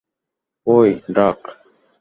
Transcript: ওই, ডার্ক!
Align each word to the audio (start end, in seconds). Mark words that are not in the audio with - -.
ওই, 0.67 0.89
ডার্ক! 1.15 1.41